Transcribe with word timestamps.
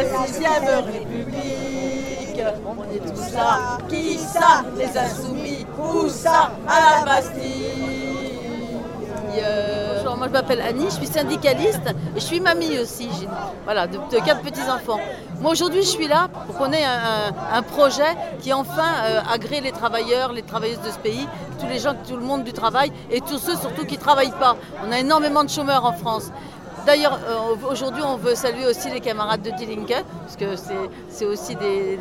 Vive 0.00 0.84
République 0.86 2.42
On 2.64 2.94
est 2.94 3.00
tous 3.00 3.32
là. 3.34 3.78
Qui 3.88 4.18
ça 4.18 4.64
Les 4.76 4.96
insoumis. 4.96 5.66
Où 5.76 6.08
ça? 6.08 6.52
À 6.68 7.00
la 7.00 7.04
Bastille 7.04 7.98
Bonjour, 9.96 10.16
moi 10.16 10.26
je 10.28 10.32
m'appelle 10.32 10.60
Annie, 10.60 10.86
je 10.86 10.94
suis 10.94 11.06
syndicaliste 11.06 11.86
et 12.16 12.20
je 12.20 12.24
suis 12.24 12.40
mamie 12.40 12.78
aussi, 12.78 13.08
voilà, 13.64 13.86
de, 13.86 13.98
quatre 14.24 14.42
petits-enfants. 14.42 14.98
Moi 15.40 15.52
aujourd'hui 15.52 15.82
je 15.82 15.88
suis 15.88 16.08
là 16.08 16.28
pour 16.46 16.56
qu'on 16.56 16.72
ait 16.72 16.84
un, 16.84 17.62
projet 17.62 18.16
qui 18.40 18.52
enfin 18.52 18.88
euh, 19.04 19.20
agrée 19.32 19.60
les 19.60 19.70
travailleurs, 19.70 20.32
les 20.32 20.42
travailleuses 20.42 20.80
de 20.80 20.90
ce 20.90 20.98
pays, 20.98 21.28
tous 21.60 21.66
les 21.66 21.78
gens, 21.78 21.94
tout 22.08 22.16
le 22.16 22.22
monde 22.22 22.42
du 22.42 22.52
travail 22.52 22.90
et 23.10 23.20
tous 23.20 23.38
ceux 23.38 23.56
surtout 23.56 23.84
qui 23.84 23.96
ne 23.96 24.02
travaillent 24.02 24.38
pas. 24.40 24.56
On 24.86 24.90
a 24.90 24.98
énormément 24.98 25.44
de 25.44 25.50
chômeurs 25.50 25.84
en 25.84 25.92
France. 25.92 26.32
D'ailleurs, 26.88 27.18
euh, 27.28 27.70
aujourd'hui, 27.70 28.02
on 28.02 28.16
veut 28.16 28.34
saluer 28.34 28.64
aussi 28.64 28.88
les 28.88 29.00
camarades 29.00 29.42
de 29.42 29.50
Dilinke, 29.50 30.02
parce 30.22 30.36
que 30.36 30.46
c'est 31.10 31.26
aussi 31.26 31.54
des, 31.54 31.98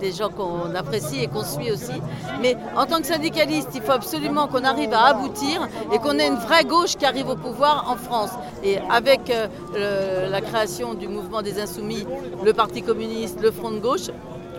des, 0.00 0.12
gens 0.12 0.30
qu'on 0.30 0.74
apprécie 0.74 1.22
et 1.22 1.26
qu'on 1.26 1.44
suit 1.44 1.70
aussi. 1.70 2.00
Mais 2.40 2.56
en 2.74 2.86
tant 2.86 3.00
que 3.02 3.06
syndicaliste, 3.06 3.68
il 3.74 3.82
faut 3.82 3.92
absolument 3.92 4.46
qu'on 4.46 4.64
arrive 4.64 4.94
à 4.94 5.04
aboutir 5.08 5.68
et 5.92 5.98
qu'on 5.98 6.18
ait 6.18 6.28
une 6.28 6.36
vraie 6.36 6.64
gauche 6.64 6.96
qui 6.96 7.04
arrive 7.04 7.28
au 7.28 7.36
pouvoir 7.36 7.90
en 7.90 7.96
France. 7.96 8.30
Et 8.64 8.78
avec 8.90 9.28
euh, 9.28 10.30
la 10.30 10.40
création 10.40 10.94
du 10.94 11.06
mouvement 11.06 11.42
des 11.42 11.60
Insoumis, 11.60 12.06
le 12.42 12.54
Parti 12.54 12.80
communiste, 12.80 13.42
le 13.42 13.50
Front 13.50 13.70
de 13.70 13.80
gauche, 13.80 14.08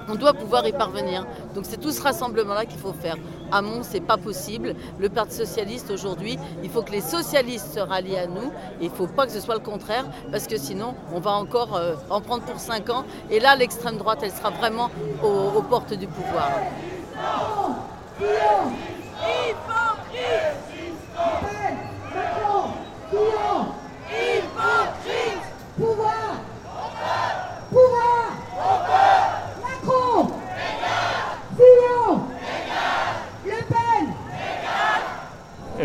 on 0.08 0.16
doit 0.16 0.34
pouvoir 0.34 0.68
y 0.68 0.72
parvenir. 0.72 1.26
Donc 1.56 1.66
c'est 1.68 1.80
tout 1.80 1.92
ce 1.92 2.02
rassemblement-là 2.02 2.66
qu'il 2.66 2.80
faut 2.80 2.94
faire. 2.94 3.18
À 3.52 3.62
Mont, 3.62 3.82
c'est 3.84 4.02
pas 4.02 4.18
possible. 4.18 4.76
Le 5.00 5.10
Parti 5.10 5.36
socialiste 5.36 5.92
aujourd'hui, 5.92 6.38
il 6.64 6.70
faut 6.70 6.82
que 6.82 6.92
les 6.92 7.02
socialistes 7.02 7.74
se 7.74 7.80
rallient 7.80 8.18
à 8.18 8.28
nous. 8.28 8.52
il 8.80 8.90
ne 8.90 8.94
faut 8.94 9.08
pas 9.08 9.26
que 9.26 9.32
ce 9.32 9.42
soit 9.42 9.56
le 9.56 9.62
contraire, 9.62 10.06
parce 10.32 10.48
que 10.48 10.58
sinon, 10.58 10.96
on 11.14 11.20
va 11.20 11.32
encore 11.32 11.76
euh, 11.76 11.96
en 12.10 12.22
prendre 12.22 12.44
pour 12.44 12.60
5 12.60 12.90
ans. 12.90 13.04
Et 13.30 13.40
là, 13.40 13.56
l'extrême 13.56 13.98
droite, 13.98 14.20
elle 14.24 14.32
sera 14.32 14.52
vraiment 14.52 14.90
aux, 15.24 15.62
portes 15.62 15.94
du 15.94 16.08
pouvoir. 16.08 16.50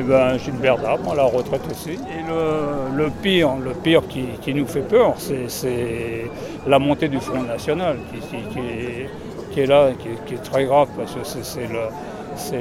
Ben, 0.06 0.38
Gilbert 0.38 0.78
Darbre, 0.78 1.12
à 1.12 1.16
la 1.16 1.24
retraite 1.24 1.62
aussi. 1.70 1.92
Et 1.92 2.22
le, 2.96 3.10
pire, 3.22 3.56
le 3.56 3.72
pire 3.72 4.02
qui, 4.08 4.54
nous 4.54 4.66
fait 4.66 4.80
peur, 4.80 5.14
c'est 5.18 6.30
la 6.66 6.78
montée 6.78 7.08
du 7.08 7.20
Front 7.20 7.42
National 7.42 7.96
qui, 8.30 9.60
est, 9.60 9.66
là, 9.66 9.90
qui, 10.26 10.34
est 10.34 10.42
très 10.42 10.64
grave 10.64 10.88
parce 10.96 11.12
que 11.12 11.20
c'est 11.24 12.58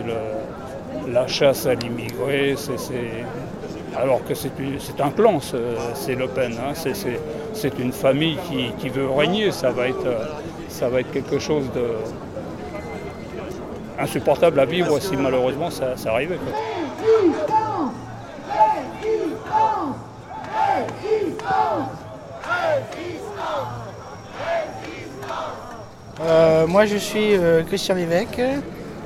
la 1.12 1.28
chasse 1.28 1.66
à 1.66 1.76
l'immigré, 1.76 2.56
alors 3.98 4.24
que 4.26 4.34
c'est 4.34 4.52
un 5.00 5.10
clan, 5.12 5.40
c'est 5.94 6.16
Le 6.16 6.28
Pen, 6.28 6.54
hein. 6.54 6.74
c'est 7.54 7.80
une 7.80 7.92
famille 7.92 8.38
qui, 8.80 8.90
veut 8.90 9.10
régner, 9.10 9.52
ça 9.52 9.72
va 9.72 9.88
être, 9.88 10.08
ça 10.70 10.90
va 10.90 11.02
être 11.02 11.12
quelque 11.12 11.40
chose 11.40 11.66
de 11.74 11.86
insupportable 13.98 14.60
à 14.60 14.66
vivre 14.66 15.00
si 15.00 15.16
malheureusement 15.16 15.70
ça, 15.70 15.96
ça 15.96 16.12
arrivait. 16.12 16.38
Résistance 17.00 17.94
Résistance 18.50 19.96
Résistance 21.02 22.06
moi 26.68 26.86
je 26.86 26.98
suis 26.98 27.36
euh, 27.36 27.64
Christian 27.64 27.96
Lévesque 27.96 28.42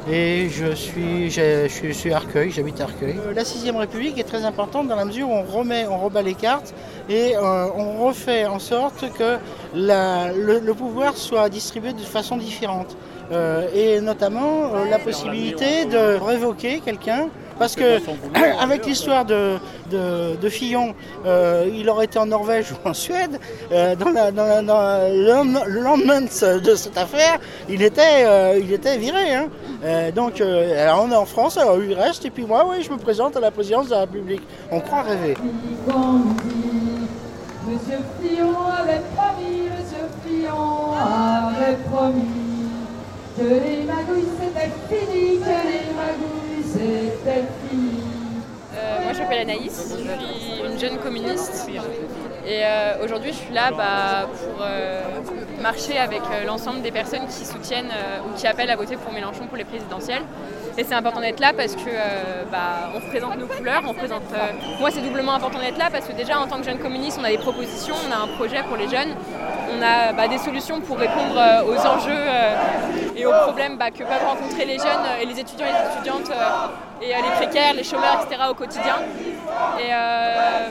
et 0.10 0.50
je 0.50 0.74
suis, 0.74 1.30
je, 1.30 1.92
suis 1.92 2.14
Arcueil, 2.14 2.50
j'habite 2.52 2.82
Arcueil. 2.82 3.16
Euh, 3.20 3.34
la 3.34 3.44
6ème 3.44 3.76
République 3.76 4.18
est 4.18 4.24
très 4.24 4.44
importante 4.44 4.88
dans 4.88 4.96
la 4.96 5.06
mesure 5.06 5.30
où 5.30 5.34
on 5.34 5.44
remet, 5.44 5.86
on 5.88 6.00
rebat 6.00 6.22
les 6.22 6.34
cartes 6.34 6.74
et 7.10 7.36
euh, 7.36 7.68
on 7.76 8.06
refait 8.06 8.46
en 8.46 8.60
sorte 8.60 9.06
que 9.18 9.38
le, 9.76 10.72
pouvoir 10.72 11.16
soit 11.18 11.50
distribué 11.50 11.94
de 11.94 12.00
façon 12.00 12.38
différente. 12.38 12.96
et 13.76 14.02
notamment 14.02 14.72
la 14.90 14.98
possibilité 14.98 15.86
de 15.86 16.18
révoquer 16.18 16.80
quelqu'un 16.80 17.30
parce 17.60 17.76
que 17.76 18.00
avec 18.60 18.86
l'histoire 18.86 19.26
de, 19.26 19.58
de, 19.92 20.50
Fillon, 20.50 20.96
euh, 21.26 21.70
il 21.72 21.90
aurait 21.90 22.06
été 22.06 22.18
en 22.18 22.26
Norvège 22.26 22.72
ou 22.86 22.88
en 22.88 22.94
Suède. 22.94 23.40
Euh, 23.72 23.96
dans, 23.96 24.10
le 24.10 25.82
lendemain 25.82 26.22
de 26.22 26.76
cette 26.76 26.98
affaire, 26.98 27.40
il 27.68 27.84
était, 27.84 28.24
euh, 28.24 28.60
il 28.62 28.72
était 28.74 28.98
viré. 28.98 29.36
Hein. 29.36 29.50
donc, 30.16 30.42
alors 30.42 31.06
on 31.06 31.12
est 31.12 31.16
en 31.16 31.26
France, 31.26 31.58
alors 31.58 31.82
il 31.84 31.94
reste, 31.94 32.26
et 32.26 32.30
puis 32.30 32.46
moi, 32.46 32.66
oui, 32.68 32.82
je 32.82 32.90
me 32.90 32.98
présente 32.98 33.36
à 33.36 33.40
la 33.40 33.52
présidence 33.52 33.88
de 33.88 33.92
la 33.92 34.02
République. 34.02 34.42
On 34.72 34.80
croit 34.80 35.04
rêver. 35.04 35.36
Monsieur 37.68 38.00
Fillon 38.20 38.56
avait 38.82 39.02
promis, 39.16 39.70
Monsieur 39.78 40.08
Fillon 40.26 40.94
avait 40.96 41.78
promis 41.92 42.50
que 43.38 43.44
les 43.44 43.84
magouilles 43.84 44.26
c'était 44.40 44.72
fini, 44.90 45.40
que 45.40 45.46
les 45.46 45.50
magouilles 45.50 45.79
euh, 46.80 47.10
moi 49.04 49.14
je 49.14 49.20
m'appelle 49.20 49.40
Anaïs, 49.40 49.96
je 49.98 50.04
suis 50.04 50.62
une 50.66 50.80
jeune 50.80 50.98
communiste 51.00 51.70
et 52.48 52.62
euh, 52.64 53.04
aujourd'hui 53.04 53.32
je 53.34 53.38
suis 53.38 53.54
là 53.54 53.72
bah, 53.72 54.28
pour 54.28 54.62
euh, 54.62 55.02
marcher 55.62 55.98
avec 55.98 56.22
l'ensemble 56.46 56.82
des 56.82 56.92
personnes 56.92 57.28
qui 57.28 57.46
soutiennent 57.46 57.92
ou 58.26 58.38
qui 58.38 58.48
appellent 58.48 58.70
à 58.70 58.78
voter 58.78 58.96
pour 58.96 59.12
Mélenchon 59.12 59.48
pour 59.48 59.58
les 59.58 59.66
présidentielles. 59.66 60.24
Et 60.78 60.84
c'est 60.84 60.94
important 60.94 61.20
d'être 61.20 61.40
là 61.40 61.52
parce 61.56 61.76
que 61.76 61.90
bah, 62.52 62.92
on 62.96 63.00
représente 63.00 63.38
nos 63.38 63.48
couleurs, 63.48 63.82
on 63.86 63.90
représente. 63.90 64.24
moi 64.80 64.90
c'est 64.92 65.02
doublement 65.02 65.34
important 65.34 65.60
d'être 65.60 65.78
là 65.78 65.90
parce 65.92 66.06
que 66.06 66.14
déjà 66.14 66.40
en 66.40 66.48
tant 66.48 66.58
que 66.58 66.66
jeune 66.66 66.80
communiste 66.80 67.18
on 67.20 67.24
a 67.24 67.30
des 67.30 67.38
propositions, 67.38 67.96
on 68.08 68.12
a 68.12 68.24
un 68.24 68.28
projet 68.38 68.64
pour 68.64 68.78
les 68.78 68.88
jeunes, 68.88 69.14
on 69.78 69.82
a 69.82 70.14
bah, 70.14 70.28
des 70.28 70.38
solutions 70.38 70.80
pour 70.80 70.98
répondre 70.98 71.36
aux 71.68 71.86
enjeux 71.86 72.26
et 73.16 73.26
aux 73.26 73.32
problèmes 73.32 73.78
bah, 73.78 73.92
que 73.92 74.04
peuvent 74.04 74.26
rencontrer 74.26 74.66
les 74.66 74.78
jeunes 74.78 75.06
et 75.22 75.26
les 75.26 75.40
étudiants 75.40 75.68
et 75.68 75.72
les 75.72 75.94
étudiantes 75.96 76.32
et 77.02 77.08
les 77.08 77.36
précaires, 77.36 77.74
les 77.74 77.84
chômeurs, 77.84 78.22
etc. 78.24 78.44
au 78.50 78.54
quotidien. 78.54 78.96
Et 79.80 79.90
euh, 79.92 80.68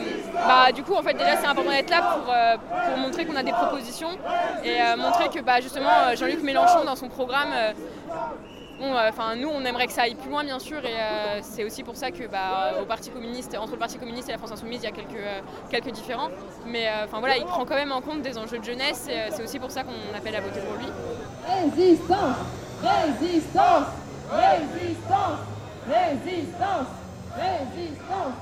bah, 0.47 0.73
du 0.73 0.83
coup, 0.83 0.95
en 0.95 1.03
fait, 1.03 1.15
déjà, 1.15 1.37
c'est 1.37 1.47
important 1.47 1.71
d'être 1.71 1.91
là 1.91 2.03
pour, 2.03 2.33
euh, 2.33 2.57
pour 2.89 2.99
montrer 2.99 3.25
qu'on 3.25 3.37
a 3.37 3.43
des 3.43 3.53
propositions 3.53 4.11
et 4.65 4.81
euh, 4.81 4.97
montrer 4.97 5.29
que 5.29 5.41
bah, 5.41 5.61
justement 5.61 6.15
Jean-Luc 6.15 6.43
Mélenchon, 6.43 6.85
dans 6.85 6.97
son 6.97 7.09
programme, 7.09 7.49
Bon, 8.79 8.95
enfin, 8.97 9.35
nous, 9.35 9.49
on 9.49 9.65
aimerait 9.65 9.87
que 9.87 9.93
ça 9.93 10.03
aille 10.03 10.15
plus 10.15 10.31
loin, 10.31 10.45
bien 10.45 10.59
sûr, 10.59 10.85
et 10.85 10.97
c'est 11.43 11.65
aussi 11.65 11.83
pour 11.83 11.97
ça 11.97 12.11
que, 12.11 12.27
bah, 12.29 12.75
au 12.81 12.85
Parti 12.85 13.11
communiste, 13.11 13.57
entre 13.59 13.73
le 13.73 13.79
Parti 13.79 13.99
communiste 13.99 14.29
et 14.29 14.33
la 14.33 14.39
France 14.39 14.53
insoumise, 14.53 14.81
il 14.83 14.85
y 14.85 14.89
a 14.89 14.93
quelques, 14.93 15.27
quelques 15.71 15.91
différents. 15.91 16.29
Mais, 16.67 16.89
enfin, 17.05 17.19
voilà, 17.19 17.37
il 17.37 17.45
prend 17.45 17.65
quand 17.65 17.75
même 17.75 17.93
en 17.93 18.01
compte 18.01 18.23
des 18.23 18.39
enjeux 18.39 18.59
de 18.59 18.65
jeunesse, 18.65 19.09
et 19.09 19.31
c'est 19.33 19.43
aussi 19.43 19.59
pour 19.59 19.71
ça 19.71 19.83
qu'on 19.83 20.17
appelle 20.17 20.37
à 20.37 20.41
voter 20.41 20.61
pour 20.61 20.77
lui. 20.77 20.87
Résistance, 21.49 22.37
résistance, 22.83 23.87
résistance. 24.31 25.39
Résistance 25.89 26.87
Résistance 27.39 28.35